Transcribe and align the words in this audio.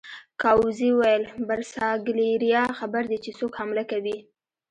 ګاووزي 0.41 0.89
وویل: 0.93 1.23
برساګلیریا 1.47 2.63
خبر 2.79 3.03
دي 3.11 3.17
چې 3.23 3.31
څوک 3.39 3.53
حمله 3.59 3.83
کوي؟ 3.91 4.17